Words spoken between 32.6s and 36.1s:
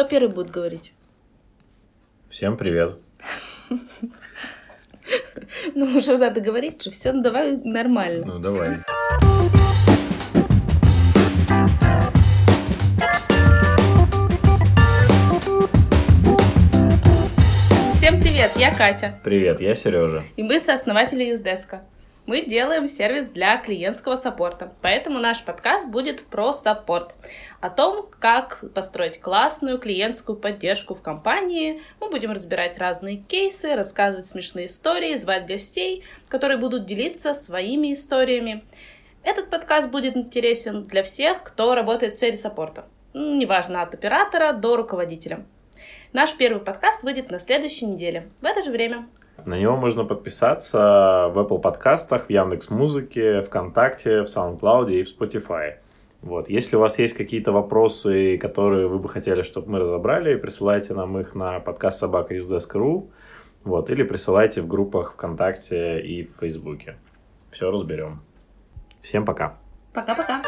разные кейсы, рассказывать смешные истории, звать гостей,